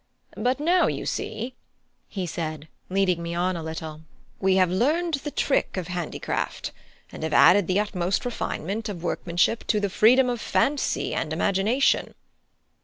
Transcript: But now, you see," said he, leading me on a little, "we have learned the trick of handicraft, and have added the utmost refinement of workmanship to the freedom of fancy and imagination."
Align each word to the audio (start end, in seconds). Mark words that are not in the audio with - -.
But 0.35 0.59
now, 0.59 0.87
you 0.87 1.05
see," 1.05 1.53
said 2.25 2.67
he, 2.89 2.93
leading 2.95 3.21
me 3.21 3.35
on 3.35 3.55
a 3.55 3.61
little, 3.61 4.01
"we 4.39 4.55
have 4.55 4.71
learned 4.71 5.13
the 5.13 5.29
trick 5.29 5.77
of 5.77 5.89
handicraft, 5.89 6.71
and 7.11 7.21
have 7.21 7.33
added 7.33 7.67
the 7.67 7.79
utmost 7.79 8.25
refinement 8.25 8.89
of 8.89 9.03
workmanship 9.03 9.63
to 9.67 9.79
the 9.79 9.91
freedom 9.91 10.27
of 10.27 10.41
fancy 10.41 11.13
and 11.13 11.31
imagination." 11.31 12.15